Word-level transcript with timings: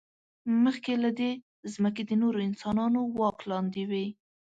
مخکې 0.63 0.93
له 1.03 1.09
دې، 1.19 1.31
ځمکې 1.73 2.03
د 2.05 2.11
نورو 2.21 2.39
انسانانو 2.47 2.99
واک 3.17 3.39
لاندې 3.51 3.83
وې. 3.89 4.05